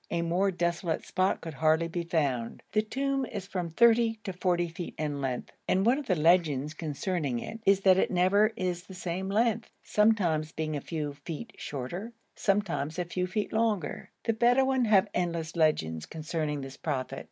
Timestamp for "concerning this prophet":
16.07-17.19